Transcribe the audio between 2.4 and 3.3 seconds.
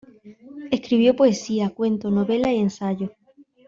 y ensayo.